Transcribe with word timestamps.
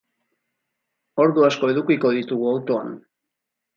Ordu 1.25 1.45
asko 1.49 1.71
edukiko 1.73 2.13
ditugu 2.19 2.49
autoan. 2.55 2.99